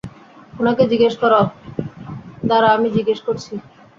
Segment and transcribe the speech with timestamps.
[0.59, 1.33] উনাকে জিজ্ঞেস কর,-
[2.49, 3.53] দাঁড়া আমি জিজ্ঞাসা করছি।